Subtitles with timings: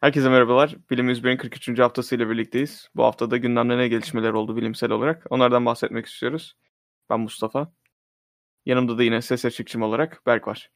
[0.00, 0.76] Herkese merhabalar.
[0.90, 1.78] Bilim 101'in 43.
[1.78, 2.88] haftasıyla birlikteyiz.
[2.94, 5.26] Bu haftada gündemde ne gelişmeler oldu bilimsel olarak?
[5.30, 6.56] Onlardan bahsetmek istiyoruz.
[7.10, 7.72] Ben Mustafa.
[8.66, 10.70] Yanımda da yine ses açıkçım olarak Berk var.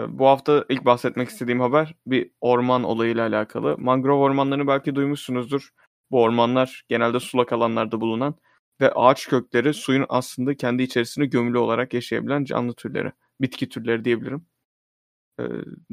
[0.00, 3.78] Ee, bu hafta ilk bahsetmek istediğim haber bir orman olayıyla alakalı.
[3.78, 5.70] Mangrove ormanlarını belki duymuşsunuzdur.
[6.10, 8.34] Bu ormanlar genelde sulak alanlarda bulunan
[8.80, 14.46] ve ağaç kökleri suyun aslında kendi içerisinde gömülü olarak yaşayabilen canlı türleri, bitki türleri diyebilirim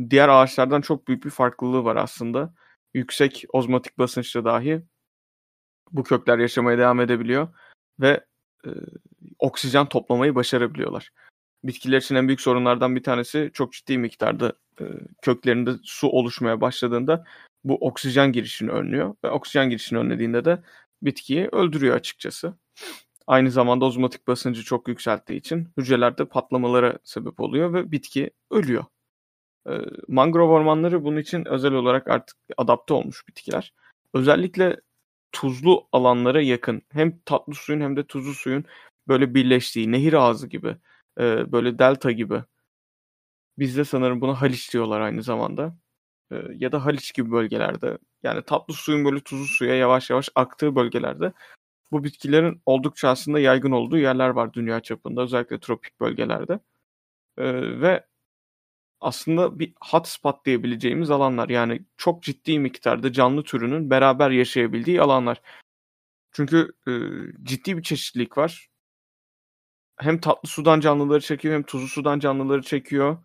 [0.10, 2.54] diğer ağaçlardan çok büyük bir farklılığı var aslında.
[2.94, 4.82] Yüksek ozmotik basınçta dahi
[5.92, 7.48] bu kökler yaşamaya devam edebiliyor
[8.00, 8.26] ve
[8.66, 8.70] e,
[9.40, 11.10] oksijen toplamayı başarabiliyorlar.
[11.64, 14.84] Bitkiler için en büyük sorunlardan bir tanesi çok ciddi miktarda e,
[15.22, 17.24] köklerinde su oluşmaya başladığında
[17.64, 20.64] bu oksijen girişini önlüyor ve oksijen girişini önlediğinde de
[21.02, 22.54] bitkiyi öldürüyor açıkçası.
[23.28, 28.86] Aynı zamanda ozmotik basıncı çok yükselttiği için hücrelerde patlamalara sebep oluyor ve bitki ölüyor
[30.08, 33.74] mangrove ormanları bunun için özel olarak artık adapte olmuş bitkiler.
[34.14, 34.82] Özellikle
[35.32, 38.66] tuzlu alanlara yakın hem tatlı suyun hem de tuzlu suyun
[39.08, 40.78] böyle birleştiği nehir ağzı gibi
[41.52, 42.44] böyle delta gibi.
[43.60, 45.78] Bizde sanırım buna Haliç diyorlar aynı zamanda.
[46.56, 51.34] Ya da Haliç gibi bölgelerde yani tatlı suyun böyle tuzlu suya yavaş yavaş aktığı bölgelerde.
[51.92, 56.60] Bu bitkilerin oldukça aslında yaygın olduğu yerler var dünya çapında özellikle tropik bölgelerde.
[57.82, 58.06] Ve
[59.04, 61.50] aslında bir hotspot diyebileceğimiz alanlar.
[61.50, 65.42] Yani çok ciddi miktarda canlı türünün beraber yaşayabildiği alanlar.
[66.32, 66.92] Çünkü e,
[67.44, 68.70] ciddi bir çeşitlilik var.
[70.00, 73.18] Hem tatlı sudan canlıları çekiyor hem tuzlu sudan canlıları çekiyor.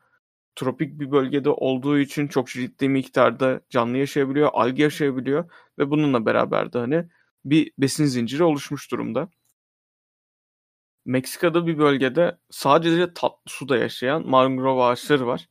[0.57, 6.73] Tropik bir bölgede olduğu için çok ciddi miktarda canlı yaşayabiliyor, algi yaşayabiliyor ve bununla beraber
[6.73, 7.05] de hani
[7.45, 9.29] bir besin zinciri oluşmuş durumda.
[11.05, 15.49] Meksika'da bir bölgede sadece tatlı suda yaşayan mangrove ağaçları var.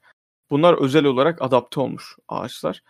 [0.52, 2.84] Bunlar özel olarak adapte olmuş ağaçlar.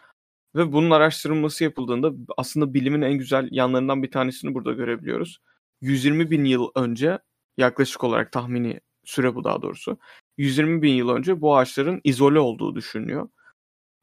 [0.56, 5.40] Ve bunun araştırılması yapıldığında aslında bilimin en güzel yanlarından bir tanesini burada görebiliyoruz.
[5.82, 7.20] 120 bin yıl önce
[7.58, 9.98] yaklaşık olarak tahmini süre bu daha doğrusu.
[10.38, 13.30] 120 bin yıl önce bu ağaçların izole olduğu düşünülüyor.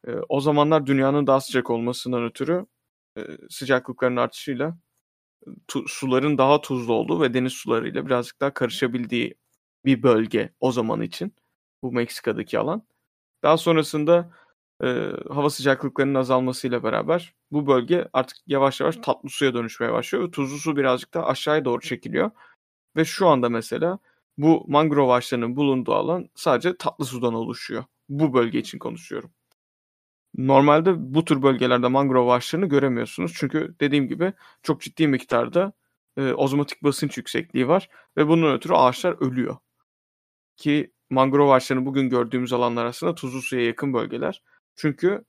[0.06, 2.66] E, o zamanlar dünyanın daha sıcak olmasından ötürü
[3.18, 4.78] e, sıcaklıkların artışıyla
[5.68, 9.34] tu, suların daha tuzlu olduğu ve deniz sularıyla birazcık daha karışabildiği
[9.84, 11.34] bir bölge o zaman için.
[11.82, 12.86] Bu Meksika'daki alan.
[13.44, 14.32] Daha sonrasında
[14.84, 14.86] e,
[15.30, 20.32] hava sıcaklıklarının azalmasıyla beraber bu bölge artık yavaş yavaş tatlı suya dönüşmeye başlıyor.
[20.32, 22.32] Tuzlu su birazcık da aşağıya doğru çekiliyor.
[22.96, 24.00] Ve şu anda mesela
[24.38, 27.84] bu mangrove ağaçlarının bulunduğu alan sadece tatlı sudan oluşuyor.
[28.10, 29.32] Bu bölge için konuşuyorum.
[30.34, 33.32] Normalde bu tür bölgelerde mangrove ağaçlarını göremiyorsunuz.
[33.36, 34.32] Çünkü dediğim gibi
[34.62, 35.72] çok ciddi miktarda
[36.16, 39.56] e, ozmotik basınç yüksekliği var ve bunun ötürü ağaçlar ölüyor.
[40.56, 44.42] Ki mangrove ağaçlarını bugün gördüğümüz alanlar aslında tuzlu suya yakın bölgeler.
[44.76, 45.24] Çünkü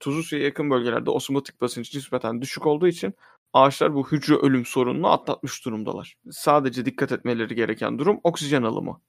[0.00, 3.14] tuzlu suya yakın bölgelerde osmotik basınç nispeten düşük olduğu için
[3.52, 6.14] ağaçlar bu hücre ölüm sorununu atlatmış durumdalar.
[6.30, 9.00] Sadece dikkat etmeleri gereken durum oksijen alımı.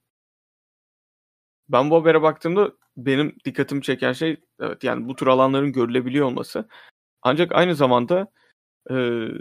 [1.70, 6.68] Ben bu habere baktığımda benim dikkatimi çeken şey evet yani bu tür alanların görülebiliyor olması.
[7.22, 8.28] Ancak aynı zamanda
[8.92, 8.96] e,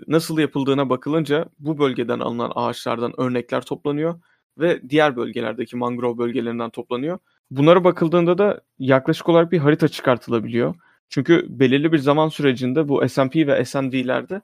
[0.08, 4.20] nasıl yapıldığına bakılınca bu bölgeden alınan ağaçlardan örnekler toplanıyor
[4.58, 7.18] ve diğer bölgelerdeki mangrove bölgelerinden toplanıyor.
[7.50, 10.74] Bunlara bakıldığında da yaklaşık olarak bir harita çıkartılabiliyor.
[11.08, 14.42] Çünkü belirli bir zaman sürecinde bu S&P ve S&D'lerde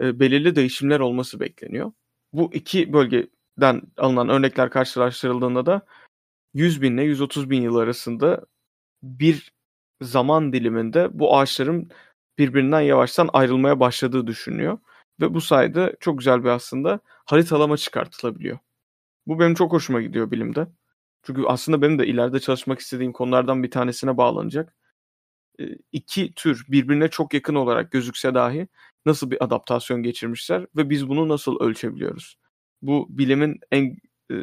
[0.00, 1.92] e, belirli değişimler olması bekleniyor.
[2.32, 5.82] Bu iki bölgeden alınan örnekler karşılaştırıldığında da
[6.54, 8.46] 100 bin ile 130 bin yıl arasında
[9.02, 9.52] bir
[10.02, 11.90] zaman diliminde bu ağaçların
[12.38, 14.78] birbirinden yavaştan ayrılmaya başladığı düşünülüyor.
[15.20, 18.58] Ve bu sayede çok güzel bir aslında haritalama çıkartılabiliyor.
[19.28, 20.66] Bu benim çok hoşuma gidiyor bilimde.
[21.22, 24.76] Çünkü aslında benim de ileride çalışmak istediğim konulardan bir tanesine bağlanacak.
[25.92, 28.68] İki tür birbirine çok yakın olarak gözükse dahi
[29.06, 32.38] nasıl bir adaptasyon geçirmişler ve biz bunu nasıl ölçebiliyoruz?
[32.82, 33.96] Bu bilimin en
[34.32, 34.36] e,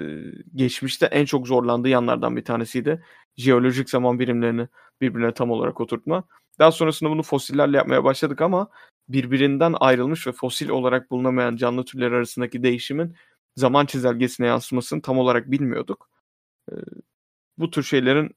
[0.55, 3.03] geçmişte en çok zorlandığı yanlardan bir tanesiydi.
[3.37, 4.67] Jeolojik zaman birimlerini
[5.01, 6.23] birbirine tam olarak oturtma.
[6.59, 8.69] Daha sonrasında bunu fosillerle yapmaya başladık ama
[9.09, 13.15] birbirinden ayrılmış ve fosil olarak bulunamayan canlı türler arasındaki değişimin
[13.55, 16.09] zaman çizelgesine yansımasını tam olarak bilmiyorduk.
[17.57, 18.35] bu tür şeylerin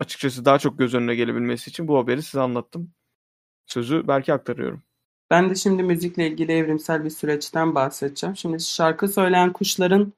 [0.00, 2.92] açıkçası daha çok göz önüne gelebilmesi için bu haberi size anlattım.
[3.66, 4.82] Sözü belki aktarıyorum.
[5.30, 8.36] Ben de şimdi müzikle ilgili evrimsel bir süreçten bahsedeceğim.
[8.36, 10.12] Şimdi şarkı söyleyen kuşların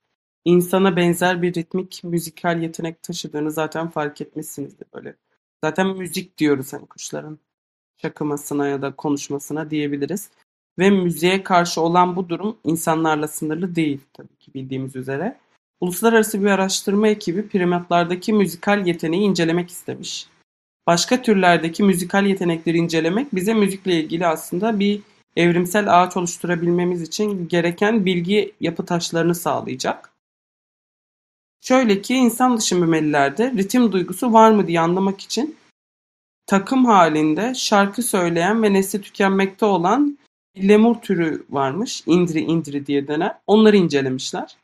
[0.45, 5.17] insana benzer bir ritmik müzikal yetenek taşıdığını zaten fark etmişsinizdir böyle.
[5.65, 7.39] Zaten müzik diyoruz hani kuşların
[8.03, 10.31] şakımasına ya da konuşmasına diyebiliriz.
[10.79, 15.39] Ve müziğe karşı olan bu durum insanlarla sınırlı değil tabii ki bildiğimiz üzere.
[15.81, 20.27] Uluslararası bir araştırma ekibi primatlardaki müzikal yeteneği incelemek istemiş.
[20.87, 25.01] başka türlerdeki müzikal yetenekleri incelemek bize müzikle ilgili aslında bir
[25.37, 30.13] evrimsel ağaç oluşturabilmemiz için gereken bilgi yapı taşlarını sağlayacak.
[31.61, 35.57] Şöyle ki insan dışı memelilerde ritim duygusu var mı diye anlamak için
[36.47, 40.19] takım halinde şarkı söyleyen ve nesli tükenmekte olan
[40.59, 42.03] lemur türü varmış.
[42.07, 43.39] Indri indri diye denen.
[43.47, 44.57] Onları incelemişler.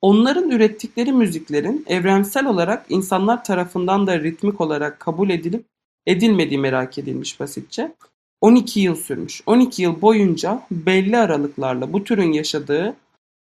[0.00, 5.64] Onların ürettikleri müziklerin evrensel olarak insanlar tarafından da ritmik olarak kabul edilip
[6.06, 7.92] edilmediği merak edilmiş basitçe.
[8.40, 9.42] 12 yıl sürmüş.
[9.46, 12.96] 12 yıl boyunca belli aralıklarla bu türün yaşadığı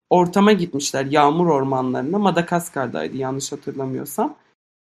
[0.10, 1.06] ortama gitmişler.
[1.06, 2.20] Yağmur ormanlarına.
[2.20, 4.36] Madagaskar'daydı yanlış hatırlamıyorsam.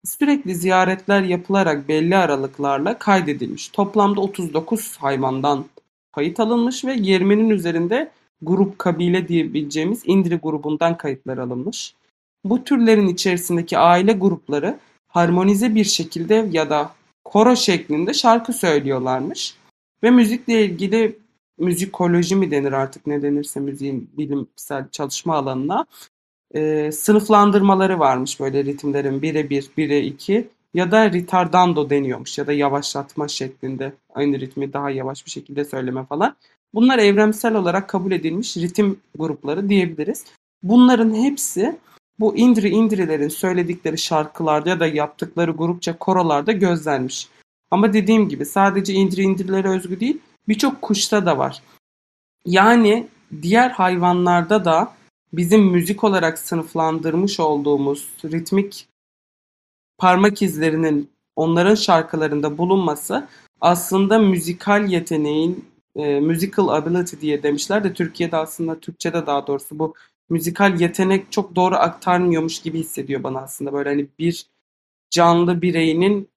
[0.06, 3.68] Sürekli ziyaretler yapılarak belli aralıklarla kaydedilmiş.
[3.68, 5.66] Toplamda 39 hayvandan
[6.12, 8.12] kayıt alınmış ve 20'nin üzerinde
[8.42, 11.96] grup kabile diyebileceğimiz Indri grubundan kayıtlar alınmış.
[12.44, 16.92] Bu türlerin içerisindeki aile grupları harmonize bir şekilde ya da
[17.24, 19.56] koro şeklinde şarkı söylüyorlarmış.
[20.04, 21.20] Ve müzikle ilgili
[21.58, 25.86] müzikoloji mi denir artık ne denirse müziğin bilimsel çalışma alanına
[26.54, 32.54] e, sınıflandırmaları varmış böyle ritimlerin 1'e 1, 1'e 2 ya da ritardando deniyormuş ya da
[32.54, 36.36] yavaşlatma şeklinde aynı ritmi daha yavaş bir şekilde söyleme falan.
[36.74, 40.26] Bunlar evrensel olarak kabul edilmiş ritim grupları diyebiliriz.
[40.64, 41.80] Bunların hepsi
[42.20, 47.28] bu indri indrilerin söyledikleri şarkılarda ya da yaptıkları grupça korolarda gözlenmiş.
[47.72, 50.18] Ama dediğim gibi sadece indri indirilere özgü değil
[50.48, 51.62] birçok kuşta da var.
[52.46, 53.08] Yani
[53.42, 54.94] diğer hayvanlarda da
[55.34, 58.88] bizim müzik olarak sınıflandırmış olduğumuz ritmik
[60.00, 63.28] parmak izlerinin onların şarkılarında bulunması
[63.62, 65.66] aslında müzikal yeteneğin
[65.96, 69.94] e, musical ability diye demişler de Türkiye'de aslında Türkçe'de daha doğrusu bu
[70.30, 74.46] müzikal yetenek çok doğru aktarmıyormuş gibi hissediyor bana aslında böyle hani bir
[75.10, 76.30] canlı bireyinin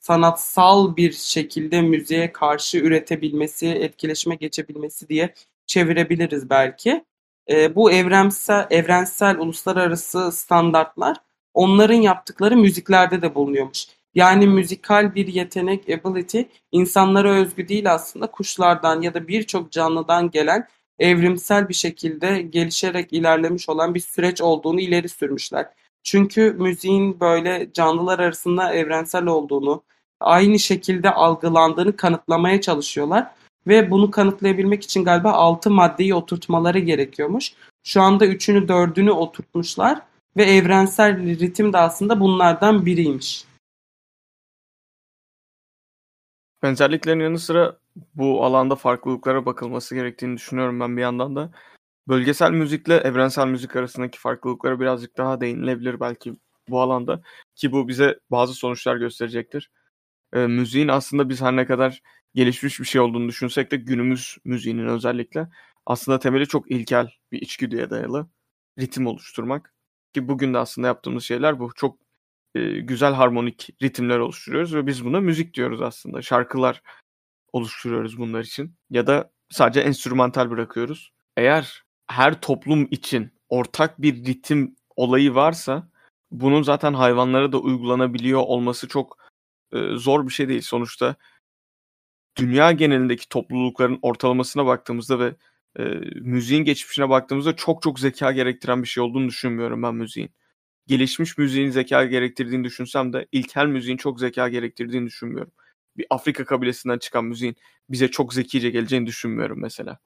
[0.00, 5.34] sanatsal bir şekilde müziğe karşı üretebilmesi, etkileşime geçebilmesi diye
[5.66, 7.04] çevirebiliriz belki.
[7.50, 11.16] E, bu evrensel, evrensel uluslararası standartlar
[11.56, 13.86] onların yaptıkları müziklerde de bulunuyormuş.
[14.14, 16.40] Yani müzikal bir yetenek, ability
[16.72, 20.68] insanlara özgü değil aslında kuşlardan ya da birçok canlıdan gelen
[20.98, 25.68] evrimsel bir şekilde gelişerek ilerlemiş olan bir süreç olduğunu ileri sürmüşler.
[26.02, 29.82] Çünkü müziğin böyle canlılar arasında evrensel olduğunu,
[30.20, 33.26] aynı şekilde algılandığını kanıtlamaya çalışıyorlar.
[33.66, 37.52] Ve bunu kanıtlayabilmek için galiba altı maddeyi oturtmaları gerekiyormuş.
[37.84, 40.02] Şu anda üçünü dördünü oturtmuşlar
[40.36, 43.44] ve evrensel ritim de aslında bunlardan biriymiş.
[46.62, 47.78] Benzerliklerin yanı sıra
[48.14, 51.50] bu alanda farklılıklara bakılması gerektiğini düşünüyorum ben bir yandan da.
[52.08, 56.34] Bölgesel müzikle evrensel müzik arasındaki farklılıklara birazcık daha değinilebilir belki
[56.68, 57.22] bu alanda
[57.54, 59.70] ki bu bize bazı sonuçlar gösterecektir.
[60.32, 62.02] E, müziğin aslında biz her ne kadar
[62.34, 65.48] gelişmiş bir şey olduğunu düşünsek de günümüz müziğinin özellikle
[65.86, 68.28] aslında temeli çok ilkel bir içgüdüye dayalı
[68.78, 69.75] ritim oluşturmak.
[70.16, 71.70] Ki bugün de aslında yaptığımız şeyler bu.
[71.74, 71.98] Çok
[72.54, 76.22] e, güzel harmonik ritimler oluşturuyoruz ve biz buna müzik diyoruz aslında.
[76.22, 76.82] Şarkılar
[77.52, 81.12] oluşturuyoruz bunlar için ya da sadece enstrümantal bırakıyoruz.
[81.36, 85.88] Eğer her toplum için ortak bir ritim olayı varsa
[86.30, 89.18] bunun zaten hayvanlara da uygulanabiliyor olması çok
[89.72, 90.62] e, zor bir şey değil.
[90.62, 91.16] Sonuçta
[92.36, 95.34] dünya genelindeki toplulukların ortalamasına baktığımızda ve
[95.78, 95.82] e,
[96.20, 100.30] müziğin geçmişine baktığımızda çok çok zeka gerektiren bir şey olduğunu düşünmüyorum ben müziğin.
[100.86, 105.52] Gelişmiş müziğin zeka gerektirdiğini düşünsem de ilkel müziğin çok zeka gerektirdiğini düşünmüyorum.
[105.96, 107.56] Bir Afrika kabilesinden çıkan müziğin
[107.90, 109.98] bize çok zekice geleceğini düşünmüyorum mesela.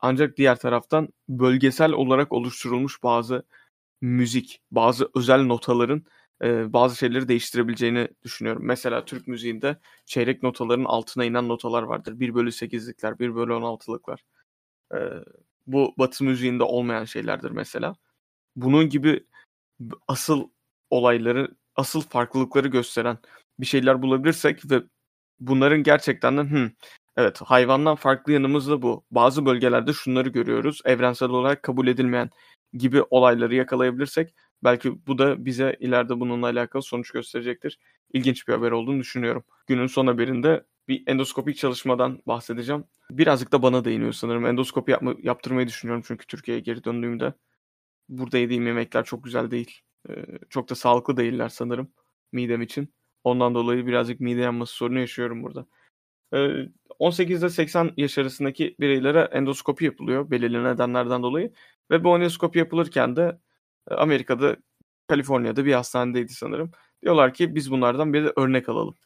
[0.00, 3.44] Ancak diğer taraftan bölgesel olarak oluşturulmuş bazı
[4.00, 6.04] müzik, bazı özel notaların
[6.42, 8.62] e, bazı şeyleri değiştirebileceğini düşünüyorum.
[8.64, 9.76] Mesela Türk müziğinde
[10.06, 12.20] çeyrek notaların altına inen notalar vardır.
[12.20, 14.24] 1 bölü 8'likler, 1 bölü 16'lıklar.
[15.66, 17.96] Bu batı müziğinde olmayan şeylerdir mesela.
[18.56, 19.26] Bunun gibi
[20.08, 20.48] asıl
[20.90, 23.18] olayları, asıl farklılıkları gösteren
[23.60, 24.82] bir şeyler bulabilirsek ve
[25.40, 26.70] bunların gerçekten de hmm,
[27.16, 29.04] evet hayvandan farklı yanımız da bu.
[29.10, 30.80] Bazı bölgelerde şunları görüyoruz.
[30.84, 32.30] Evrensel olarak kabul edilmeyen
[32.72, 34.34] gibi olayları yakalayabilirsek
[34.64, 37.78] belki bu da bize ileride bununla alakalı sonuç gösterecektir.
[38.12, 39.44] İlginç bir haber olduğunu düşünüyorum.
[39.66, 42.84] Günün son haberinde bir endoskopik çalışmadan bahsedeceğim.
[43.10, 44.46] Birazcık da bana değiniyor sanırım.
[44.46, 47.34] Endoskopi yapma, yaptırmayı düşünüyorum çünkü Türkiye'ye geri döndüğümde.
[48.08, 49.80] Burada yediğim yemekler çok güzel değil.
[50.10, 51.92] Ee, çok da sağlıklı değiller sanırım
[52.32, 52.94] midem için.
[53.24, 55.66] Ondan dolayı birazcık mide yanması sorunu yaşıyorum burada.
[56.34, 61.52] Ee, 18 ile 80 yaş arasındaki bireylere endoskopi yapılıyor belirli nedenlerden dolayı.
[61.90, 63.38] Ve bu endoskopi yapılırken de
[63.90, 64.56] e, Amerika'da
[65.08, 66.70] Kaliforniya'da bir hastanedeydi sanırım.
[67.02, 68.96] Diyorlar ki biz bunlardan bir de örnek alalım.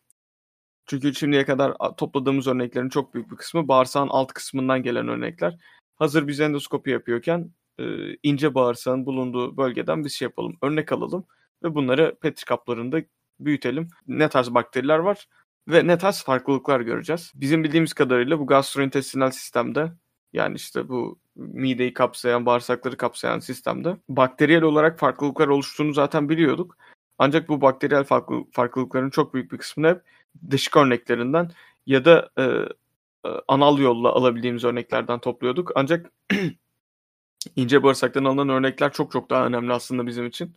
[0.87, 5.57] Çünkü şimdiye kadar topladığımız örneklerin çok büyük bir kısmı bağırsağın alt kısmından gelen örnekler.
[5.97, 7.85] Hazır biz endoskopi yapıyorken e,
[8.23, 10.57] ince bağırsağın bulunduğu bölgeden bir şey yapalım.
[10.62, 11.25] Örnek alalım
[11.62, 13.02] ve bunları petri kaplarında
[13.40, 13.88] büyütelim.
[14.09, 15.28] Ne tarz bakteriler var
[15.69, 17.33] ve ne tarz farklılıklar göreceğiz.
[17.35, 19.93] Bizim bildiğimiz kadarıyla bu gastrointestinal sistemde
[20.33, 26.76] yani işte bu mideyi kapsayan, bağırsakları kapsayan sistemde bakteriyel olarak farklılıklar oluştuğunu zaten biliyorduk.
[27.19, 30.02] Ancak bu bakteriyel farklı, farklılıkların çok büyük bir kısmını hep
[30.50, 31.50] dışık örneklerinden
[31.87, 35.73] ya da e, e, anal yolla alabildiğimiz örneklerden topluyorduk.
[35.75, 36.12] Ancak
[37.57, 40.55] ince bağırsaktan alınan örnekler çok çok daha önemli aslında bizim için.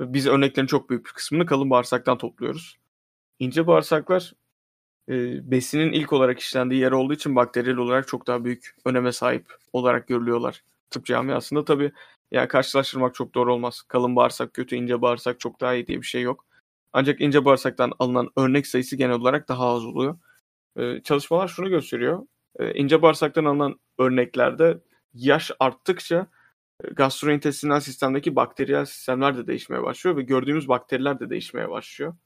[0.00, 2.78] Biz örneklerin çok büyük bir kısmını kalın bağırsaktan topluyoruz.
[3.38, 4.34] İnce bağırsaklar
[5.08, 5.14] e,
[5.50, 10.08] besinin ilk olarak işlendiği yer olduğu için bakteriyel olarak çok daha büyük öneme sahip olarak
[10.08, 11.64] görülüyorlar tıp camiasında.
[11.64, 11.92] Tabii
[12.30, 13.82] yani karşılaştırmak çok doğru olmaz.
[13.82, 16.47] Kalın bağırsak kötü, ince bağırsak çok daha iyi diye bir şey yok.
[16.92, 20.18] Ancak ince bağırsaktan alınan örnek sayısı genel olarak daha az oluyor.
[20.76, 22.26] Ee, çalışmalar şunu gösteriyor.
[22.58, 24.78] Ee, ince bağırsaktan alınan örneklerde
[25.14, 26.26] yaş arttıkça
[26.84, 32.16] e, gastrointestinal sistemdeki bakteriyel sistemler de değişmeye başlıyor ve gördüğümüz bakteriler de değişmeye başlıyor.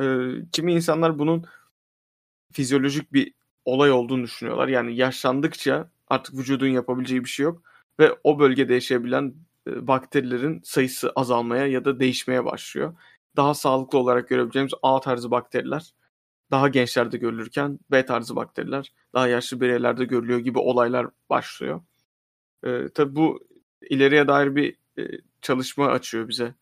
[0.00, 1.46] Ee, kimi insanlar bunun
[2.52, 4.68] fizyolojik bir olay olduğunu düşünüyorlar.
[4.68, 7.62] Yani yaşlandıkça artık vücudun yapabileceği bir şey yok
[8.00, 9.34] ve o bölgede yaşayabilen
[9.68, 12.96] e, bakterilerin sayısı azalmaya ya da değişmeye başlıyor.
[13.36, 15.94] Daha sağlıklı olarak görebileceğimiz A tarzı bakteriler
[16.50, 21.82] daha gençlerde görülürken B tarzı bakteriler daha yaşlı bireylerde görülüyor gibi olaylar başlıyor.
[22.64, 23.48] Ee, tabii bu
[23.90, 25.02] ileriye dair bir e,
[25.42, 26.54] çalışma açıyor bize.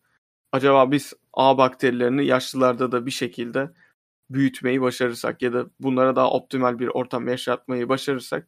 [0.51, 3.71] Acaba biz A bakterilerini yaşlılarda da bir şekilde
[4.29, 8.47] büyütmeyi başarırsak ya da bunlara daha optimal bir ortam yaşatmayı başarırsak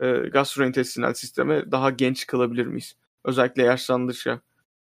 [0.00, 2.96] e, gastrointestinal sisteme daha genç kalabilir miyiz?
[3.24, 4.40] Özellikle yaşlandıkça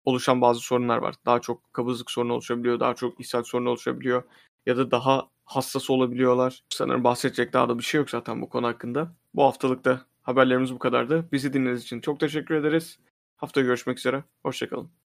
[0.05, 1.15] oluşan bazı sorunlar var.
[1.25, 4.23] Daha çok kabızlık sorunu oluşabiliyor, daha çok ishal sorunu oluşabiliyor
[4.65, 6.63] ya da daha hassas olabiliyorlar.
[6.69, 9.15] Sanırım bahsedecek daha da bir şey yok zaten bu konu hakkında.
[9.33, 11.25] Bu haftalıkta haberlerimiz bu kadardı.
[11.31, 12.99] Bizi dinlediğiniz için çok teşekkür ederiz.
[13.37, 14.23] Haftaya görüşmek üzere.
[14.43, 15.02] Hoşçakalın.